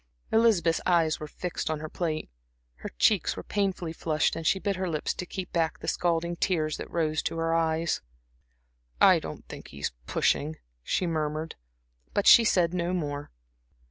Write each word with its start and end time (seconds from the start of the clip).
Elizabeth's 0.31 0.81
eyes 0.87 1.19
were 1.19 1.27
fixed 1.27 1.69
on 1.69 1.79
her 1.79 1.87
plate; 1.87 2.27
her 2.77 2.89
cheeks 2.97 3.37
were 3.37 3.43
painfully 3.43 3.93
flushed 3.93 4.35
and 4.35 4.47
she 4.47 4.57
bit 4.57 4.75
her 4.75 4.89
lips 4.89 5.13
to 5.13 5.27
keep 5.27 5.53
back 5.53 5.77
the 5.77 5.87
scalding 5.87 6.35
tears 6.35 6.77
that 6.77 6.89
rose 6.89 7.21
to 7.21 7.37
her 7.37 7.53
eyes. 7.53 8.01
"I 8.99 9.19
don't 9.19 9.45
think 9.47 9.67
he 9.67 9.79
is 9.81 9.91
pushing," 10.07 10.55
she 10.81 11.05
murmured, 11.05 11.53
but 12.15 12.25
she 12.25 12.43
said 12.43 12.73
no 12.73 12.93
more. 12.93 13.29